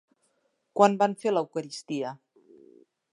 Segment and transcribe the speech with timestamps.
[0.79, 2.17] Quan van fer l'eucaristia?